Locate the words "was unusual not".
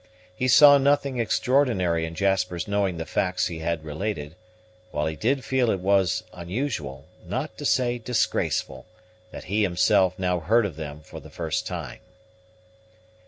5.79-7.55